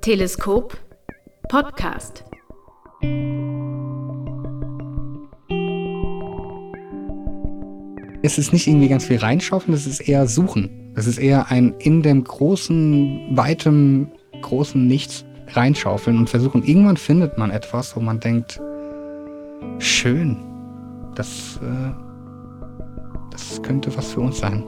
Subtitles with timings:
[0.00, 0.78] Teleskop
[1.50, 2.24] Podcast.
[8.22, 10.94] Es ist nicht irgendwie ganz viel reinschaufeln, es ist eher suchen.
[10.96, 14.10] Es ist eher ein in dem großen, weitem,
[14.40, 16.64] großen Nichts reinschaufeln und versuchen.
[16.64, 18.58] Irgendwann findet man etwas, wo man denkt,
[19.80, 20.38] schön,
[21.14, 21.92] das, äh,
[23.32, 24.64] das könnte was für uns sein.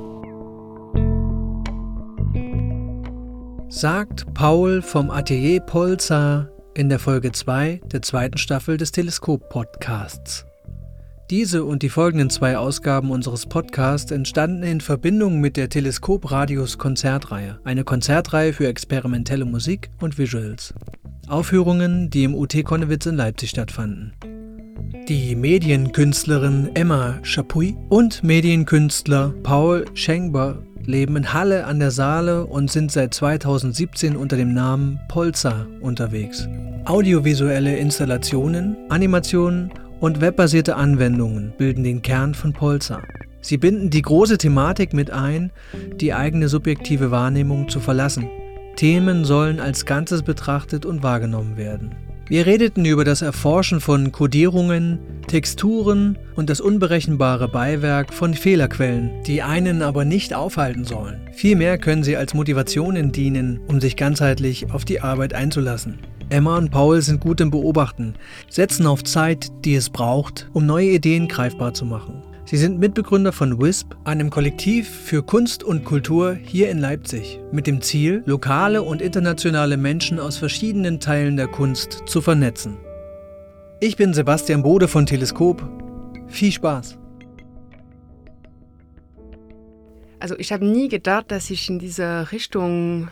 [3.83, 10.47] Sagt Paul vom Atelier Polza in der Folge 2 der zweiten Staffel des Teleskop-Podcasts.
[11.31, 17.59] Diese und die folgenden zwei Ausgaben unseres Podcasts entstanden in Verbindung mit der Teleskop-Radius Konzertreihe,
[17.65, 20.75] eine Konzertreihe für experimentelle Musik und Visuals.
[21.27, 24.13] Aufführungen, die im UT Konnewitz in Leipzig stattfanden.
[25.09, 32.71] Die Medienkünstlerin Emma Chapuis und Medienkünstler Paul Schengber leben in Halle an der Saale und
[32.71, 36.49] sind seit 2017 unter dem Namen Polza unterwegs.
[36.85, 43.01] Audiovisuelle Installationen, Animationen und webbasierte Anwendungen bilden den Kern von Polza.
[43.41, 45.51] Sie binden die große Thematik mit ein,
[46.01, 48.29] die eigene subjektive Wahrnehmung zu verlassen.
[48.77, 51.95] Themen sollen als Ganzes betrachtet und wahrgenommen werden.
[52.29, 59.43] Wir redeten über das Erforschen von Kodierungen, Texturen und das unberechenbare Beiwerk von Fehlerquellen, die
[59.43, 61.29] einen aber nicht aufhalten sollen.
[61.33, 65.99] Vielmehr können sie als Motivationen dienen, um sich ganzheitlich auf die Arbeit einzulassen.
[66.31, 68.15] Emma und Paul sind gut im Beobachten,
[68.49, 72.23] setzen auf Zeit, die es braucht, um neue Ideen greifbar zu machen.
[72.53, 77.67] Sie sind Mitbegründer von WISP, einem Kollektiv für Kunst und Kultur hier in Leipzig, mit
[77.67, 82.77] dem Ziel, lokale und internationale Menschen aus verschiedenen Teilen der Kunst zu vernetzen.
[83.81, 85.67] Ich bin Sebastian Bode von Teleskop.
[86.27, 86.99] Viel Spaß!
[90.19, 93.09] Also ich habe nie gedacht, dass ich in diese Richtung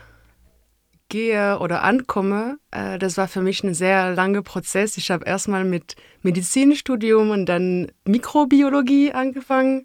[1.10, 4.96] gehe oder ankomme, äh, das war für mich ein sehr langer Prozess.
[4.96, 9.84] Ich habe erstmal mit Medizinstudium und dann Mikrobiologie angefangen.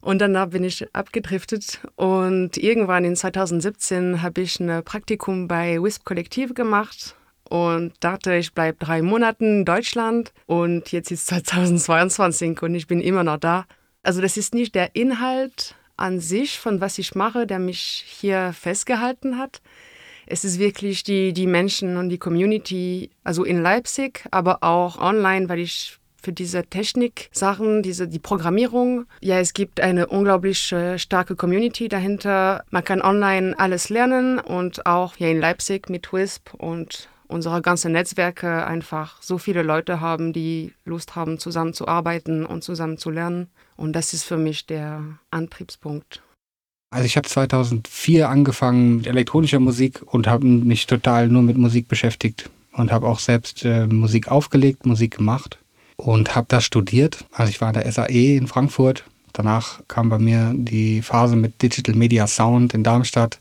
[0.00, 6.04] Und danach bin ich abgedriftet und irgendwann in 2017 habe ich ein Praktikum bei WISP
[6.06, 7.14] Kollektiv gemacht
[7.50, 13.02] und dachte, ich bleibe drei Monate in Deutschland und jetzt ist 2022 und ich bin
[13.02, 13.66] immer noch da.
[14.02, 18.54] Also das ist nicht der Inhalt an sich, von was ich mache, der mich hier
[18.54, 19.60] festgehalten hat,
[20.30, 25.48] es ist wirklich die, die Menschen und die Community, also in Leipzig, aber auch online,
[25.48, 29.06] weil ich für diese Technik-Sachen, diese, die Programmierung.
[29.20, 32.62] Ja, es gibt eine unglaublich äh, starke Community dahinter.
[32.70, 37.92] Man kann online alles lernen und auch hier in Leipzig mit WISP und unsere ganzen
[37.92, 43.48] Netzwerke einfach so viele Leute haben, die Lust haben, zusammenzuarbeiten und zusammen zu lernen.
[43.76, 46.22] Und das ist für mich der Antriebspunkt.
[46.90, 51.86] Also ich habe 2004 angefangen mit elektronischer Musik und habe mich total nur mit Musik
[51.86, 55.58] beschäftigt und habe auch selbst äh, Musik aufgelegt, Musik gemacht
[55.96, 57.24] und habe das studiert.
[57.32, 59.04] Also ich war an der SAE in Frankfurt.
[59.32, 63.38] Danach kam bei mir die Phase mit Digital Media Sound in Darmstadt.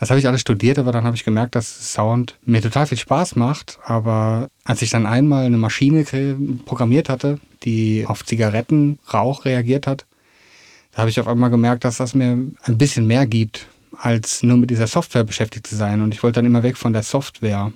[0.00, 2.98] Das habe ich alles studiert, aber dann habe ich gemerkt, dass Sound mir total viel
[2.98, 3.78] Spaß macht.
[3.84, 6.06] Aber als ich dann einmal eine Maschine
[6.64, 10.06] programmiert hatte, die auf Zigarettenrauch reagiert hat,
[10.98, 14.56] da habe ich auf einmal gemerkt, dass das mir ein bisschen mehr gibt, als nur
[14.56, 16.00] mit dieser Software beschäftigt zu sein.
[16.00, 17.70] Und ich wollte dann immer weg von der Software.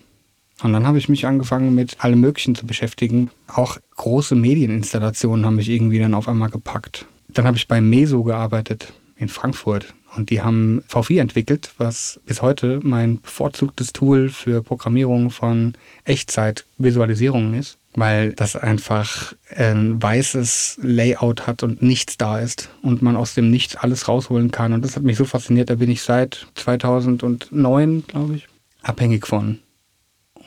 [0.61, 3.31] Und dann habe ich mich angefangen, mit allem Möglichen zu beschäftigen.
[3.47, 7.07] Auch große Medieninstallationen haben mich irgendwie dann auf einmal gepackt.
[7.29, 9.95] Dann habe ich bei Meso gearbeitet in Frankfurt.
[10.17, 15.75] Und die haben V4 entwickelt, was bis heute mein bevorzugtes Tool für Programmierung von
[16.07, 23.17] Echtzeitvisualisierungen ist weil das einfach ein weißes Layout hat und nichts da ist und man
[23.17, 24.73] aus dem Nichts alles rausholen kann.
[24.73, 28.49] Und das hat mich so fasziniert, da bin ich seit 2009, glaube ich,
[28.83, 29.59] abhängig von.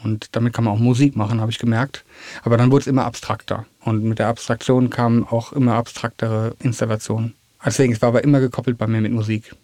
[0.04, 2.06] Und damit kann man auch Musik machen, habe ich gemerkt.
[2.44, 3.66] Aber dann wurde es immer abstrakter.
[3.82, 7.34] Und mit der Abstraktion kamen auch immer abstraktere Installationen.
[7.66, 9.56] Deswegen, es war aber immer gekoppelt bei mir mit Musik.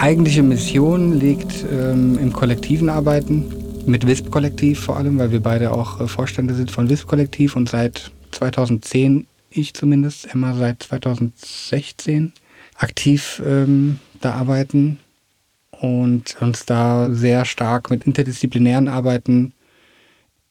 [0.00, 3.52] Eigentliche Mission liegt ähm, im kollektiven Arbeiten,
[3.86, 8.10] mit WISP-Kollektiv vor allem, weil wir beide auch äh, Vorstände sind von WISP-Kollektiv und seit
[8.30, 12.32] 2010, ich zumindest, Emma seit 2016
[12.76, 14.98] aktiv ähm, da arbeiten
[15.70, 19.52] und uns da sehr stark mit interdisziplinären Arbeiten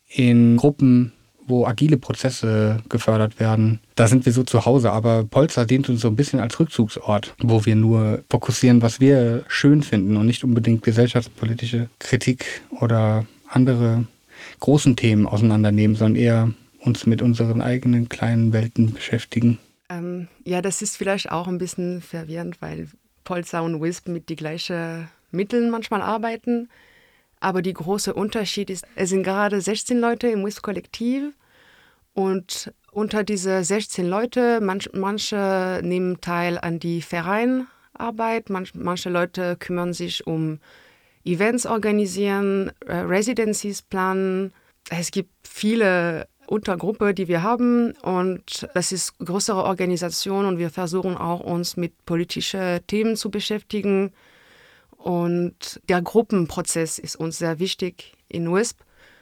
[0.09, 1.13] in Gruppen,
[1.49, 3.79] wo agile Prozesse gefördert werden.
[3.95, 7.35] Da sind wir so zu Hause, aber Polster dient uns so ein bisschen als Rückzugsort,
[7.39, 14.05] wo wir nur fokussieren, was wir schön finden und nicht unbedingt gesellschaftspolitische Kritik oder andere
[14.59, 19.59] großen Themen auseinandernehmen, sondern eher uns mit unseren eigenen kleinen Welten beschäftigen.
[19.89, 22.87] Ähm, ja, das ist vielleicht auch ein bisschen verwirrend, weil
[23.23, 26.69] Polster und Wisp mit die gleichen Mitteln manchmal arbeiten.
[27.39, 31.33] Aber der große Unterschied ist, es sind gerade 16 Leute im WISP-Kollektiv
[32.13, 39.55] und unter diese 16 Leute, manch, manche nehmen teil an die Vereinarbeit, manch, manche Leute
[39.57, 40.59] kümmern sich um
[41.23, 44.51] Events organisieren, äh, Residencies planen.
[44.89, 51.15] Es gibt viele Untergruppen, die wir haben und das ist größere Organisation und wir versuchen
[51.15, 54.11] auch uns mit politischen Themen zu beschäftigen.
[54.99, 58.81] Und der Gruppenprozess ist uns sehr wichtig in WISP.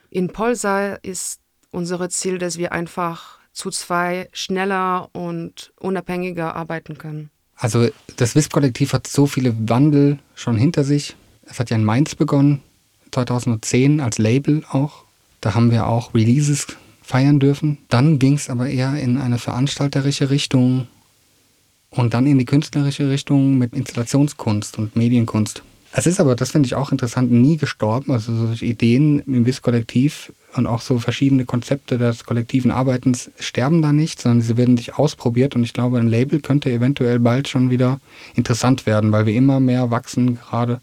[0.09, 1.39] In Polsa ist
[1.71, 7.29] unser Ziel, dass wir einfach zu zwei schneller und unabhängiger arbeiten können.
[7.55, 11.15] Also das WISP-Kollektiv hat so viele Wandel schon hinter sich.
[11.45, 12.61] Es hat ja in Mainz begonnen,
[13.11, 15.03] 2010 als Label auch.
[15.41, 16.67] Da haben wir auch Releases
[17.03, 17.77] feiern dürfen.
[17.89, 20.87] Dann ging es aber eher in eine veranstalterische Richtung
[21.97, 25.63] und dann in die künstlerische Richtung mit Installationskunst und Medienkunst.
[25.93, 28.11] Es ist aber, das finde ich auch interessant, nie gestorben.
[28.11, 33.93] Also solche Ideen im WIS-Kollektiv und auch so verschiedene Konzepte des kollektiven Arbeitens sterben da
[33.93, 37.69] nicht, sondern sie werden sich ausprobiert und ich glaube, ein Label könnte eventuell bald schon
[37.69, 37.99] wieder
[38.35, 40.81] interessant werden, weil wir immer mehr wachsen, gerade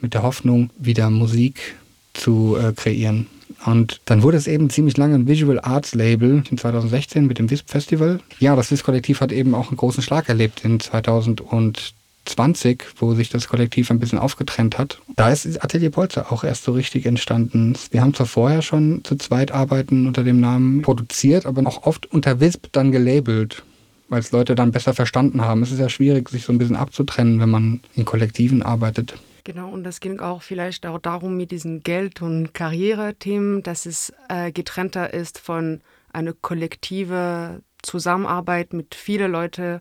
[0.00, 1.76] mit der Hoffnung, wieder Musik
[2.12, 3.26] zu äh, kreieren.
[3.64, 7.50] Und dann wurde es eben ziemlich lange ein Visual Arts Label in 2016 mit dem
[7.50, 8.20] WISP Festival.
[8.38, 13.30] Ja, das WISP Kollektiv hat eben auch einen großen Schlag erlebt in 2020, wo sich
[13.30, 14.98] das Kollektiv ein bisschen aufgetrennt hat.
[15.16, 17.74] Da ist Atelier Polster auch erst so richtig entstanden.
[17.90, 22.10] Wir haben zwar vorher schon zu zweit Arbeiten unter dem Namen produziert, aber auch oft
[22.12, 23.62] unter WISP dann gelabelt
[24.08, 25.62] weil es Leute dann besser verstanden haben.
[25.62, 29.14] Es ist ja schwierig, sich so ein bisschen abzutrennen, wenn man in Kollektiven arbeitet.
[29.44, 34.10] Genau, und das ging auch vielleicht auch darum mit diesen Geld- und Karriere-Themen, dass es
[34.30, 35.82] äh, getrennter ist von
[36.14, 39.80] einer kollektive Zusammenarbeit mit vielen Leuten,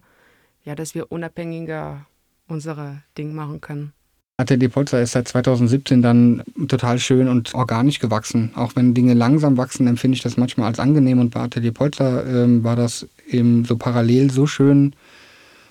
[0.66, 2.06] ja, dass wir unabhängiger
[2.48, 3.94] unsere Dinge machen können.
[4.36, 8.52] Atelier Polster ist seit 2017 dann total schön und organisch gewachsen.
[8.56, 11.20] Auch wenn Dinge langsam wachsen, empfinde ich das manchmal als angenehm.
[11.20, 14.94] Und bei Atelier Polster ähm, war das eben so parallel so schön,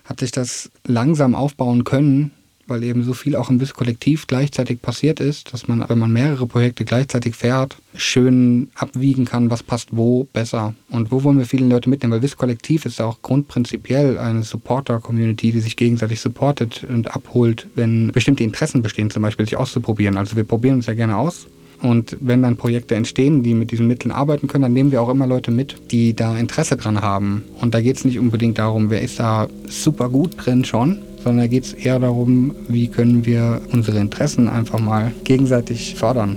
[0.05, 2.31] hat sich das langsam aufbauen können,
[2.67, 6.13] weil eben so viel auch im BIS Kollektiv gleichzeitig passiert ist, dass man, wenn man
[6.13, 11.47] mehrere Projekte gleichzeitig fährt, schön abwiegen kann, was passt wo besser und wo wollen wir
[11.47, 16.85] viele Leute mitnehmen, weil BIS Kollektiv ist auch grundprinzipiell eine Supporter-Community, die sich gegenseitig supportet
[16.89, 20.17] und abholt, wenn bestimmte Interessen bestehen, zum Beispiel sich auszuprobieren.
[20.17, 21.47] Also wir probieren uns ja gerne aus
[21.83, 25.09] und wenn dann Projekte entstehen, die mit diesen Mitteln arbeiten können, dann nehmen wir auch
[25.09, 27.45] immer Leute mit, die da Interesse dran haben.
[27.61, 31.45] Und da geht es nicht unbedingt darum, wer ist da super gut drin schon, sondern
[31.45, 36.37] da geht es eher darum, wie können wir unsere Interessen einfach mal gegenseitig fördern.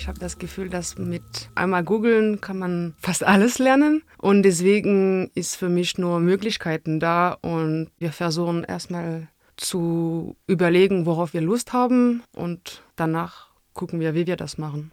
[0.00, 4.02] Ich habe das Gefühl, dass mit einmal googeln kann man fast alles lernen.
[4.16, 7.36] Und deswegen ist für mich nur Möglichkeiten da.
[7.42, 9.28] Und wir versuchen erstmal
[9.58, 12.22] zu überlegen, worauf wir Lust haben.
[12.34, 14.90] Und danach gucken wir, wie wir das machen.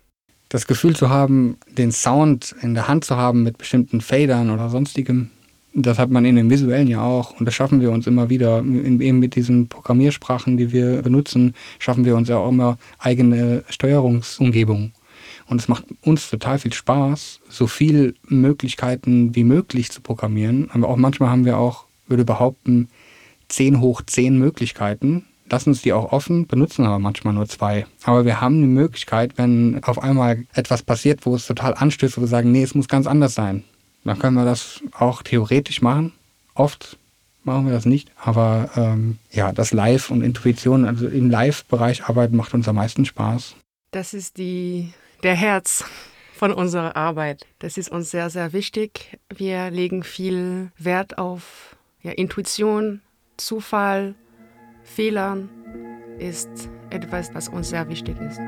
[0.49, 4.69] Das Gefühl zu haben, den Sound in der Hand zu haben mit bestimmten Fadern oder
[4.69, 5.29] sonstigem,
[5.79, 8.59] Das hat man in den visuellen ja auch und das schaffen wir uns immer wieder.
[8.59, 14.91] Eben mit diesen Programmiersprachen, die wir benutzen, schaffen wir uns ja auch immer eigene Steuerungsumgebungen.
[15.47, 20.69] Und es macht uns total viel Spaß, so viele Möglichkeiten wie möglich zu programmieren.
[20.73, 22.89] Aber auch manchmal haben wir auch, würde behaupten,
[23.47, 25.25] 10 hoch 10 Möglichkeiten.
[25.49, 27.85] Lassen uns die auch offen, benutzen aber manchmal nur zwei.
[28.03, 32.21] Aber wir haben die Möglichkeit, wenn auf einmal etwas passiert, wo es total anstößt, wo
[32.21, 33.63] wir sagen, nee, es muss ganz anders sein,
[34.03, 36.11] dann können wir das auch theoretisch machen.
[36.53, 36.97] Oft
[37.45, 42.35] machen wir das nicht, aber ähm, ja, das Live und Intuition, also im Live-Bereich arbeiten,
[42.35, 43.55] macht uns am meisten Spaß.
[43.91, 44.89] Das ist die
[45.23, 45.85] der Herz
[46.33, 47.45] von unserer Arbeit.
[47.59, 49.17] Das ist uns sehr, sehr wichtig.
[49.29, 53.01] Wir legen viel Wert auf ja, Intuition,
[53.37, 54.15] Zufall,
[54.83, 55.49] Fehlern
[56.19, 56.49] ist
[56.89, 58.39] etwas, was uns sehr wichtig ist.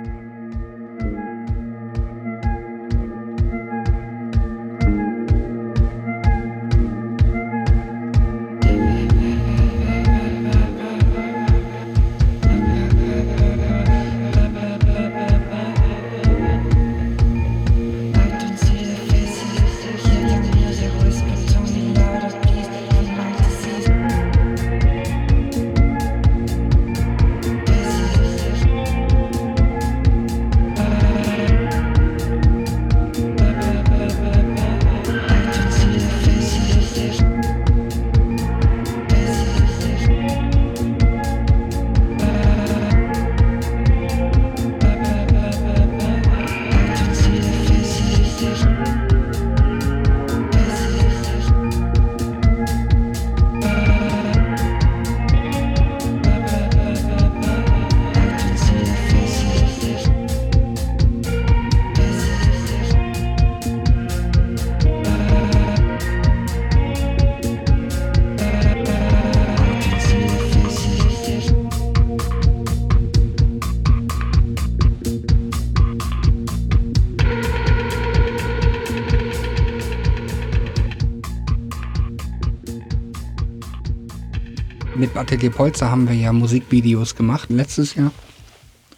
[85.20, 88.12] Atelier Polster haben wir ja Musikvideos gemacht letztes Jahr.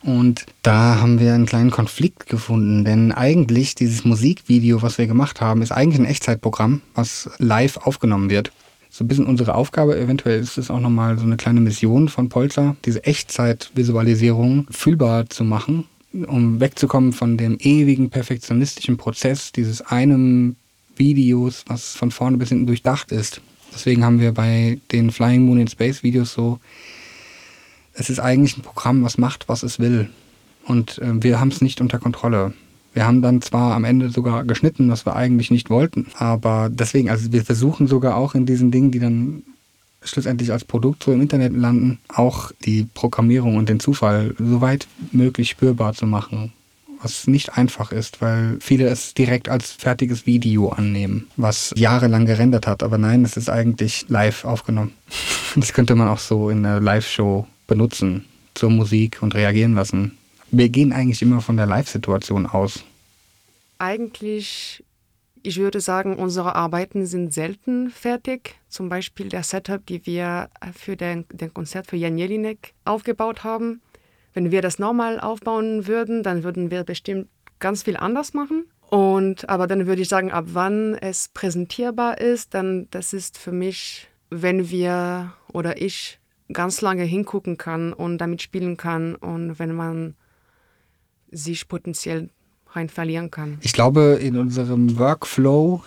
[0.04, 5.42] Und da haben wir einen kleinen Konflikt gefunden, denn eigentlich dieses Musikvideo, was wir gemacht
[5.42, 8.52] haben, ist eigentlich ein Echtzeitprogramm, was live aufgenommen wird.
[8.90, 12.30] So ein bisschen unsere Aufgabe, eventuell ist es auch nochmal so eine kleine Mission von
[12.30, 20.56] Polster, diese Echtzeitvisualisierung fühlbar zu machen, um wegzukommen von dem ewigen perfektionistischen Prozess dieses einem
[20.96, 23.42] Videos, was von vorne bis hinten durchdacht ist.
[23.74, 26.60] Deswegen haben wir bei den Flying Moon in Space Videos so,
[27.94, 30.10] es ist eigentlich ein Programm, was macht, was es will.
[30.66, 32.54] Und äh, wir haben es nicht unter Kontrolle.
[32.94, 37.10] Wir haben dann zwar am Ende sogar geschnitten, was wir eigentlich nicht wollten, aber deswegen,
[37.10, 39.44] also wir versuchen sogar auch in diesen Dingen, die dann
[40.04, 44.88] schlussendlich als Produkt so im Internet landen, auch die Programmierung und den Zufall so weit
[45.14, 46.52] möglich spürbar zu machen
[47.02, 52.68] was nicht einfach ist, weil viele es direkt als fertiges Video annehmen, was jahrelang gerendert
[52.68, 52.84] hat.
[52.84, 54.94] Aber nein, es ist eigentlich live aufgenommen.
[55.54, 60.18] Das könnte man auch so in einer Live-Show benutzen, zur Musik und reagieren lassen.
[60.50, 62.86] Wir gehen eigentlich immer von der Live-Situation aus.
[63.78, 64.82] Eigentlich,
[65.44, 68.56] ich würde sagen, unsere Arbeiten sind selten fertig.
[68.70, 73.82] Zum Beispiel der Setup, die wir für den, den Konzert für Jan Jelinek aufgebaut haben
[74.34, 77.28] wenn wir das normal aufbauen würden, dann würden wir bestimmt
[77.60, 78.66] ganz viel anders machen.
[78.90, 83.54] Und aber dann würde ich sagen, ab wann es präsentierbar ist, dann das ist für
[83.54, 86.20] mich, wenn wir oder ich
[86.52, 90.16] ganz lange hingucken kann und damit spielen kann und wenn man
[91.32, 92.30] sich potenziell
[92.72, 93.58] rein verlieren kann.
[93.62, 95.84] Ich glaube, in unserem Workflow,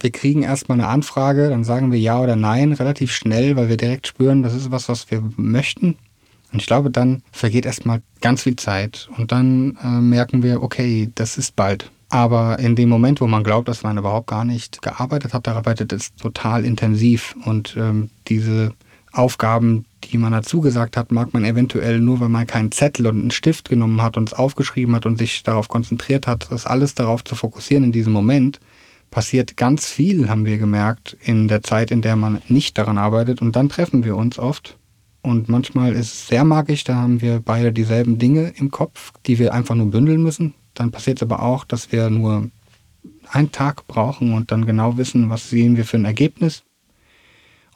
[0.00, 3.76] wir kriegen erstmal eine Anfrage, dann sagen wir ja oder nein relativ schnell, weil wir
[3.76, 5.96] direkt spüren, das ist was, was wir möchten.
[6.52, 11.10] Und ich glaube, dann vergeht erstmal ganz viel Zeit und dann äh, merken wir, okay,
[11.14, 11.90] das ist bald.
[12.08, 15.54] Aber in dem Moment, wo man glaubt, dass man überhaupt gar nicht gearbeitet hat, da
[15.54, 17.36] arbeitet es total intensiv.
[17.44, 18.72] Und ähm, diese
[19.12, 23.20] Aufgaben, die man dazu gesagt hat, mag man eventuell nur, weil man keinen Zettel und
[23.20, 26.94] einen Stift genommen hat und es aufgeschrieben hat und sich darauf konzentriert hat, das alles
[26.94, 28.58] darauf zu fokussieren in diesem Moment,
[29.10, 33.42] passiert ganz viel, haben wir gemerkt, in der Zeit, in der man nicht daran arbeitet.
[33.42, 34.77] Und dann treffen wir uns oft
[35.28, 39.38] und manchmal ist es sehr magisch, da haben wir beide dieselben Dinge im Kopf, die
[39.38, 40.54] wir einfach nur bündeln müssen.
[40.74, 42.50] Dann passiert es aber auch, dass wir nur
[43.30, 46.62] einen Tag brauchen und dann genau wissen, was sehen wir für ein Ergebnis.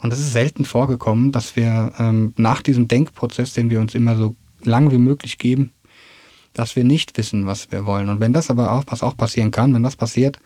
[0.00, 4.16] Und es ist selten vorgekommen, dass wir ähm, nach diesem Denkprozess, den wir uns immer
[4.16, 5.73] so lang wie möglich geben,
[6.54, 8.09] dass wir nicht wissen, was wir wollen.
[8.09, 10.38] Und wenn das aber auch, was auch passieren kann, wenn das passiert,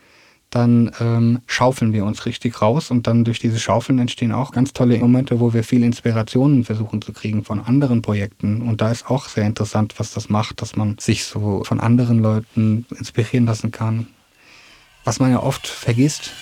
[0.51, 4.73] dann ähm, schaufeln wir uns richtig raus und dann durch diese Schaufeln entstehen auch ganz
[4.73, 8.63] tolle Momente, wo wir viel Inspirationen versuchen zu kriegen von anderen Projekten.
[8.63, 12.21] Und da ist auch sehr interessant, was das macht, dass man sich so von anderen
[12.21, 14.07] Leuten inspirieren lassen kann.
[15.05, 16.33] Was man ja oft vergisst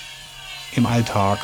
[0.76, 1.38] im Alltag.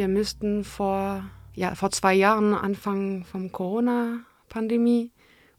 [0.00, 5.12] Wir müssten vor, ja, vor zwei Jahren, Anfang vom Corona-Pandemie,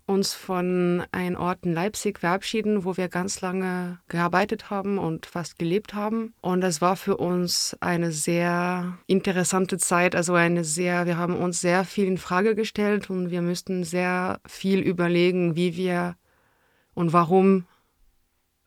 [0.08, 5.60] uns von einem Ort in Leipzig verabschieden, wo wir ganz lange gearbeitet haben und fast
[5.60, 6.34] gelebt haben.
[6.42, 10.16] Und das war für uns eine sehr interessante Zeit.
[10.16, 14.40] Also eine sehr, wir haben uns sehr viel in Frage gestellt und wir müssten sehr
[14.48, 16.16] viel überlegen, wie wir
[16.96, 17.66] und warum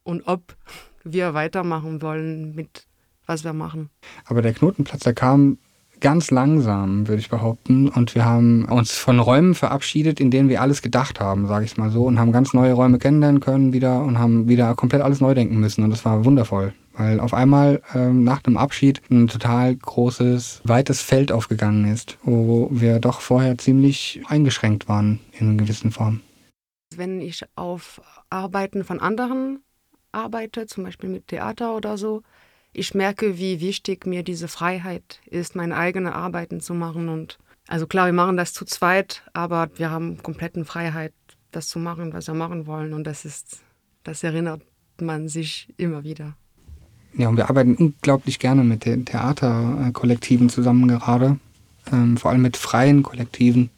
[0.04, 0.56] und ob
[1.02, 2.86] wir weitermachen wollen mit
[3.26, 3.90] was wir machen.
[4.26, 5.58] Aber der Knotenplatz, der kam
[6.04, 7.88] ganz langsam, würde ich behaupten.
[7.88, 11.70] Und wir haben uns von Räumen verabschiedet, in denen wir alles gedacht haben, sage ich
[11.72, 15.00] es mal so, und haben ganz neue Räume kennenlernen können wieder und haben wieder komplett
[15.00, 15.82] alles neu denken müssen.
[15.82, 21.00] Und das war wundervoll, weil auf einmal ähm, nach dem Abschied ein total großes, weites
[21.00, 26.20] Feld aufgegangen ist, wo wir doch vorher ziemlich eingeschränkt waren in gewissen Form.
[26.94, 29.60] Wenn ich auf Arbeiten von anderen
[30.12, 32.20] arbeite, zum Beispiel mit Theater oder so,
[32.74, 37.08] ich merke, wie wichtig mir diese Freiheit ist, meine eigenen Arbeiten zu machen.
[37.08, 41.14] Und also klar, wir machen das zu zweit, aber wir haben kompletten Freiheit,
[41.52, 42.92] das zu machen, was wir machen wollen.
[42.92, 43.60] Und das ist,
[44.02, 44.60] das erinnert
[45.00, 46.36] man sich immer wieder.
[47.16, 51.38] Ja, und wir arbeiten unglaublich gerne mit den Theaterkollektiven zusammen gerade.
[51.92, 53.70] Ähm, vor allem mit freien Kollektiven,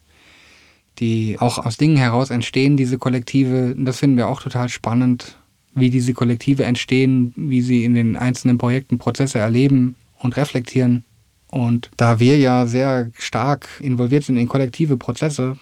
[1.00, 3.74] die auch aus Dingen heraus entstehen, diese Kollektive.
[3.76, 5.36] Das finden wir auch total spannend
[5.76, 11.04] wie diese Kollektive entstehen, wie sie in den einzelnen Projekten Prozesse erleben und reflektieren.
[11.48, 15.58] Und da wir ja sehr stark involviert sind in kollektive Prozesse,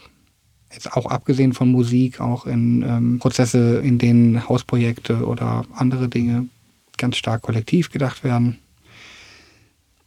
[0.73, 6.49] jetzt auch abgesehen von Musik, auch in ähm, Prozesse, in denen Hausprojekte oder andere Dinge
[6.97, 8.59] ganz stark kollektiv gedacht werden,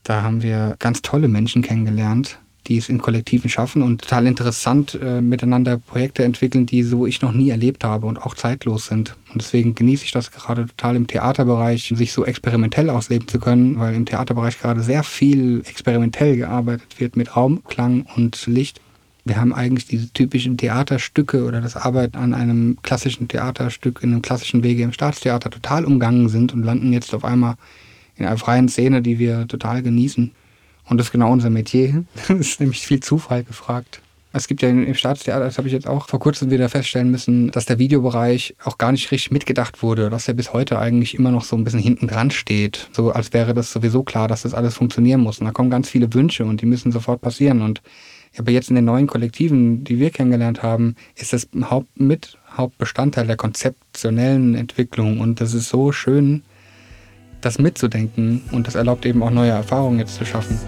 [0.03, 4.97] da haben wir ganz tolle Menschen kennengelernt, die es in Kollektiven schaffen und total interessant
[5.01, 9.15] äh, miteinander Projekte entwickeln, die so ich noch nie erlebt habe und auch zeitlos sind.
[9.33, 13.79] Und deswegen genieße ich das gerade total im Theaterbereich, sich so experimentell ausleben zu können,
[13.79, 18.81] weil im Theaterbereich gerade sehr viel experimentell gearbeitet wird mit Raum, Klang und Licht.
[19.25, 24.21] Wir haben eigentlich diese typischen Theaterstücke oder das Arbeiten an einem klassischen Theaterstück in einem
[24.21, 27.55] klassischen Wege im Staatstheater total umgangen sind und landen jetzt auf einmal
[28.15, 30.31] in einer freien Szene, die wir total genießen.
[30.89, 32.03] Und das ist genau unser Metier.
[32.27, 34.01] Das ist nämlich viel Zufall gefragt.
[34.33, 37.49] Es gibt ja im Staatstheater, das habe ich jetzt auch vor kurzem wieder feststellen müssen,
[37.49, 41.31] dass der Videobereich auch gar nicht richtig mitgedacht wurde, dass er bis heute eigentlich immer
[41.31, 42.89] noch so ein bisschen hinten dran steht.
[42.91, 45.39] So als wäre das sowieso klar, dass das alles funktionieren muss.
[45.39, 47.61] Und da kommen ganz viele Wünsche und die müssen sofort passieren.
[47.61, 47.81] Und
[48.37, 53.25] aber jetzt in den neuen Kollektiven, die wir kennengelernt haben, ist das Haupt, mit Hauptbestandteil
[53.25, 55.19] der konzeptionellen Entwicklung.
[55.19, 56.43] Und das ist so schön,
[57.41, 60.59] das mitzudenken und das erlaubt eben auch neue Erfahrungen jetzt zu schaffen.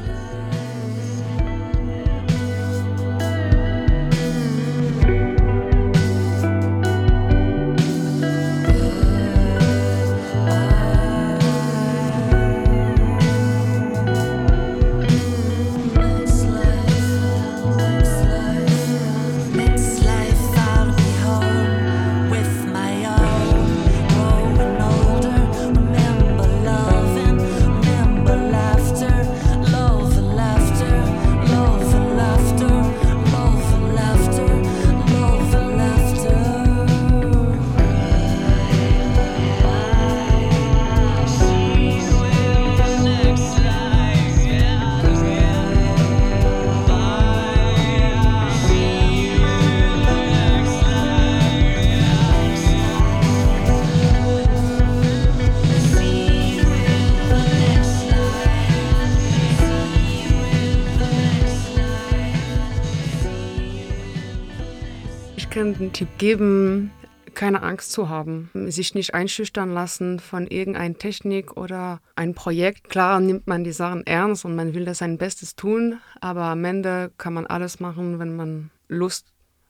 [65.92, 66.92] Tipp geben,
[67.34, 72.90] keine Angst zu haben, sich nicht einschüchtern lassen von irgendeiner Technik oder ein Projekt.
[72.90, 76.66] Klar nimmt man die Sachen ernst und man will das sein Bestes tun, aber am
[76.66, 79.28] Ende kann man alles machen, wenn man Lust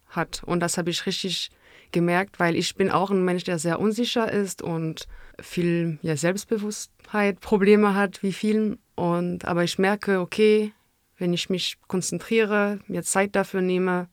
[0.07, 0.41] hat.
[0.45, 1.51] Und das habe ich richtig
[1.91, 5.07] gemerkt, weil ich bin auch ein Mensch, der sehr unsicher ist und
[5.39, 8.79] viel ja, Selbstbewusstheit, Probleme hat, wie vielen.
[8.95, 10.73] Und aber ich merke, okay,
[11.17, 14.07] wenn ich mich konzentriere, mir Zeit dafür nehme,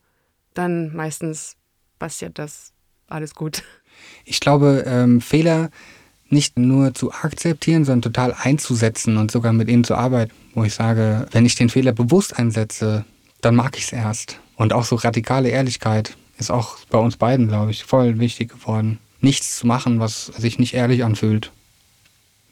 [0.54, 1.56] dann meistens
[1.98, 2.72] passiert das
[3.08, 3.62] alles gut.
[4.24, 5.70] Ich glaube, ähm, Fehler
[6.28, 10.74] nicht nur zu akzeptieren, sondern total einzusetzen und sogar mit ihnen zu arbeiten, wo ich
[10.74, 13.04] sage, wenn ich den Fehler bewusst einsetze,
[13.40, 14.40] dann mag ich es erst.
[14.56, 18.98] Und auch so radikale Ehrlichkeit ist auch bei uns beiden, glaube ich, voll wichtig geworden.
[19.20, 21.52] Nichts zu machen, was sich nicht ehrlich anfühlt.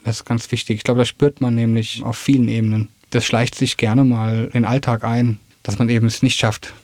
[0.04, 0.78] Das ist ganz wichtig.
[0.78, 2.88] Ich glaube, das spürt man nämlich auf vielen Ebenen.
[3.10, 6.74] Das schleicht sich gerne mal in den Alltag ein, dass man eben es nicht schafft,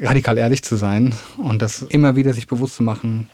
[0.00, 3.28] radikal ehrlich zu sein und das immer wieder sich bewusst zu machen,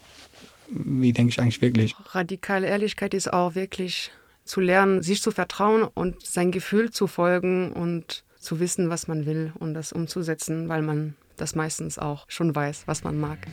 [0.69, 1.95] wie denke ich eigentlich wirklich.
[2.11, 4.11] Radikale Ehrlichkeit ist auch wirklich
[4.45, 9.25] zu lernen, sich zu vertrauen und sein Gefühl zu folgen und zu wissen, was man
[9.25, 13.47] will und das umzusetzen, weil man das meistens auch schon weiß, was man mag.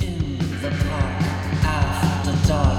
[0.00, 2.77] In the park, after dark.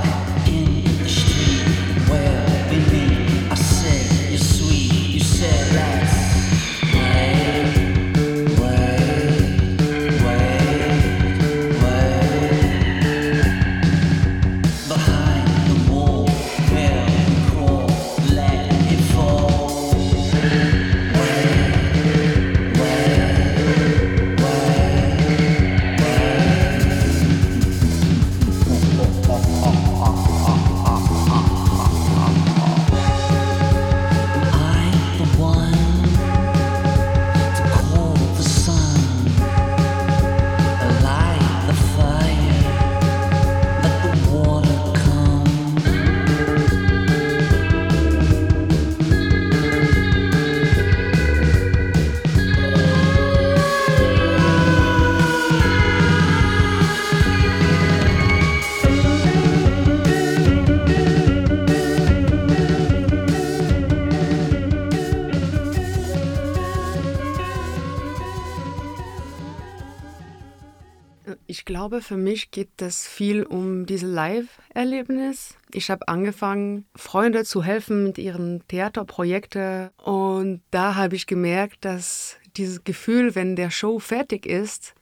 [71.69, 75.55] Glaube, für mich geht es viel um dieses Live-Erlebnis.
[75.71, 82.37] Ich habe angefangen, Freunde zu helfen mit ihren Theaterprojekten und da habe ich gemerkt, dass
[82.57, 84.95] dieses Gefühl, wenn der Show fertig ist,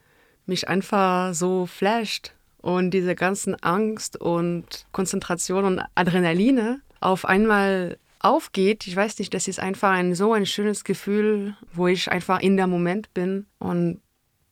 [0.45, 8.87] mich einfach so flasht und diese ganzen Angst und Konzentration und Adrenaline auf einmal aufgeht.
[8.87, 12.57] Ich weiß nicht, das ist einfach ein so ein schönes Gefühl, wo ich einfach in
[12.57, 14.01] der Moment bin und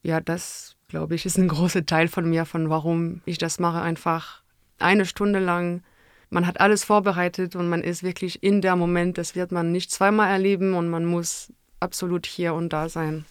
[0.02, 3.82] ja, das glaube ich, ist ein großer Teil von mir, von warum ich das mache.
[3.82, 4.42] Einfach
[4.80, 5.84] eine Stunde lang.
[6.30, 9.18] Man hat alles vorbereitet und man ist wirklich in der Moment.
[9.18, 13.26] Das wird man nicht zweimal erleben und man muss absolut hier und da sein.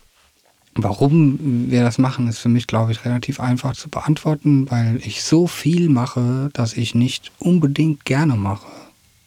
[0.75, 5.23] Warum wir das machen, ist für mich, glaube ich, relativ einfach zu beantworten, weil ich
[5.23, 8.67] so viel mache, dass ich nicht unbedingt gerne mache.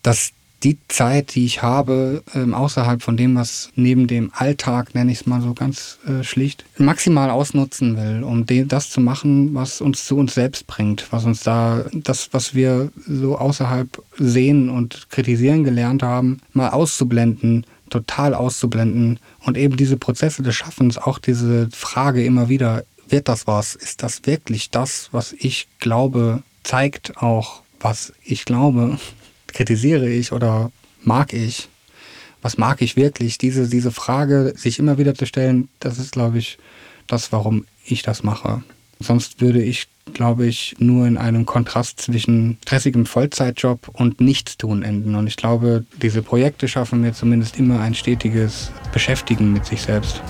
[0.04, 0.32] Das
[0.64, 5.22] die Zeit, die ich habe, ähm, außerhalb von dem, was neben dem Alltag, nenne ich
[5.22, 10.06] es mal so ganz äh, schlicht, maximal ausnutzen will, um das zu machen, was uns
[10.06, 15.64] zu uns selbst bringt, was uns da, das, was wir so außerhalb sehen und kritisieren
[15.64, 22.26] gelernt haben, mal auszublenden, total auszublenden und eben diese Prozesse des Schaffens, auch diese Frage
[22.26, 23.76] immer wieder, wird das was?
[23.76, 28.98] Ist das wirklich das, was ich glaube, zeigt auch, was ich glaube?
[29.58, 30.72] Kritisiere ich oder
[31.04, 31.68] mag ich?
[32.44, 33.40] Was mag ich wirklich?
[33.40, 36.60] Diese, diese Frage, sich immer wieder zu stellen, das ist, glaube ich,
[37.08, 38.62] das, warum ich das mache.
[39.00, 45.16] Sonst würde ich, glaube ich, nur in einem Kontrast zwischen stressigem Vollzeitjob und Nichtstun enden.
[45.16, 50.22] Und ich glaube, diese Projekte schaffen mir zumindest immer ein stetiges Beschäftigen mit sich selbst.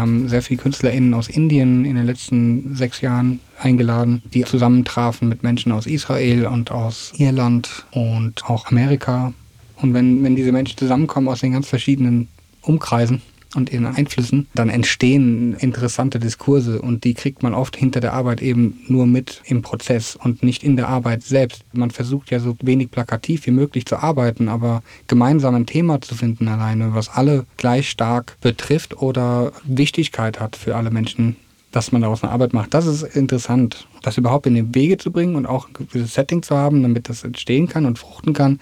[0.00, 5.42] Haben sehr viele KünstlerInnen aus Indien in den letzten sechs Jahren eingeladen, die zusammentrafen mit
[5.42, 9.32] Menschen aus Israel und aus Irland und auch Amerika.
[9.76, 12.28] Und wenn, wenn diese Menschen zusammenkommen aus den ganz verschiedenen
[12.62, 13.22] Umkreisen,
[13.54, 18.42] und ihren Einflüssen, dann entstehen interessante Diskurse und die kriegt man oft hinter der Arbeit
[18.42, 21.64] eben nur mit im Prozess und nicht in der Arbeit selbst.
[21.72, 26.14] Man versucht ja so wenig plakativ wie möglich zu arbeiten, aber gemeinsam ein Thema zu
[26.14, 31.36] finden alleine, was alle gleich stark betrifft oder Wichtigkeit hat für alle Menschen,
[31.72, 32.74] dass man daraus eine Arbeit macht.
[32.74, 36.42] Das ist interessant, das überhaupt in den Wege zu bringen und auch ein gewisses Setting
[36.42, 38.60] zu haben, damit das entstehen kann und fruchten kann.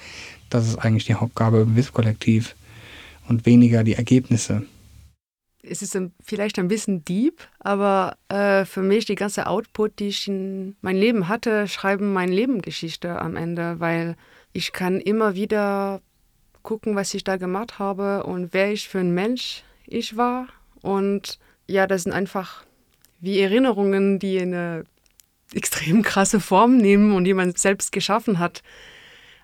[0.50, 2.54] Das ist eigentlich die Hauptgabe im WIS-Kollektiv
[3.28, 4.64] und weniger die Ergebnisse
[5.70, 10.08] es ist ein, vielleicht ein bisschen deep, aber äh, für mich die ganze Output, die
[10.08, 14.16] ich in mein Leben hatte, schreiben meine Lebengeschichte am Ende, weil
[14.52, 16.00] ich kann immer wieder
[16.62, 20.48] gucken, was ich da gemacht habe und wer ich für ein Mensch ich war.
[20.82, 22.64] Und ja, das sind einfach
[23.20, 24.84] wie Erinnerungen, die eine
[25.54, 28.62] extrem krasse Form nehmen und die man selbst geschaffen hat.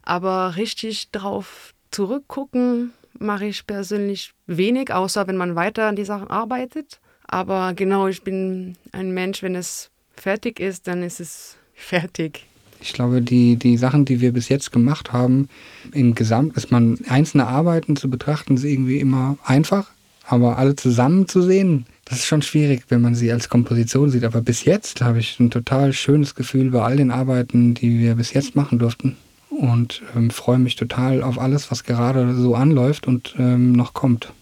[0.02, 6.28] Aber richtig drauf zurückgucken, mache ich persönlich wenig, außer wenn man weiter an die Sachen
[6.28, 7.00] arbeitet.
[7.26, 12.46] Aber genau, ich bin ein Mensch, wenn es fertig ist, dann ist es fertig.
[12.80, 15.48] Ich glaube, die, die Sachen, die wir bis jetzt gemacht haben,
[15.92, 19.90] im Gesamt ist man einzelne Arbeiten zu betrachten, ist irgendwie immer einfach.
[20.26, 24.24] Aber alle zusammen zu sehen, das ist schon schwierig, wenn man sie als Komposition sieht.
[24.24, 28.14] Aber bis jetzt habe ich ein total schönes Gefühl bei all den Arbeiten, die wir
[28.16, 29.16] bis jetzt machen durften
[29.56, 34.32] und ähm, freue mich total auf alles, was gerade so anläuft und ähm, noch kommt.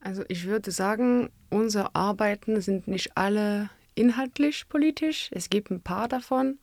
[0.00, 5.28] Also ich würde sagen, unsere Arbeiten sind nicht alle inhaltlich politisch.
[5.32, 6.58] Es gibt ein paar davon,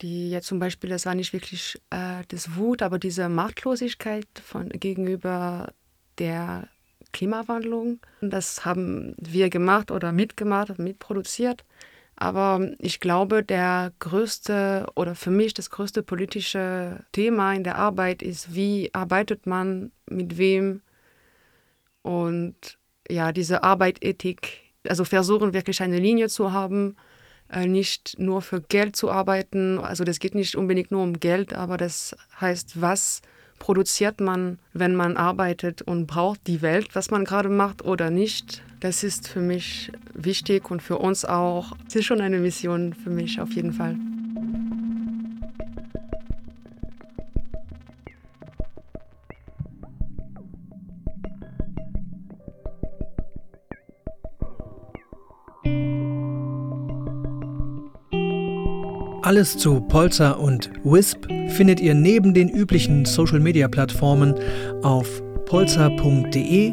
[0.00, 4.70] die jetzt zum Beispiel, das war nicht wirklich äh, das Wut, aber diese Machtlosigkeit von,
[4.70, 5.72] gegenüber
[6.18, 6.68] der
[7.12, 8.00] Klimawandlung.
[8.20, 11.64] Das haben wir gemacht oder mitgemacht, mitproduziert.
[12.20, 18.22] Aber ich glaube, der größte oder für mich das größte politische Thema in der Arbeit
[18.22, 20.82] ist, wie arbeitet man mit wem
[22.02, 22.78] und
[23.08, 26.96] ja, diese Arbeitethik, also versuchen wirklich eine Linie zu haben,
[27.50, 29.78] äh, nicht nur für Geld zu arbeiten.
[29.78, 33.22] Also das geht nicht unbedingt nur um Geld, aber das heißt, was
[33.60, 38.62] produziert man, wenn man arbeitet und braucht die Welt, was man gerade macht oder nicht.
[38.80, 41.76] Das ist für mich wichtig und für uns auch.
[41.86, 43.96] Es ist schon eine Mission für mich auf jeden Fall.
[59.30, 64.34] Alles zu Polza und Wisp findet ihr neben den üblichen Social-Media-Plattformen
[64.82, 66.72] auf polza.de